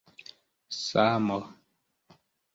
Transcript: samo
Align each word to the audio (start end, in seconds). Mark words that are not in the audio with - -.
samo 0.87 1.37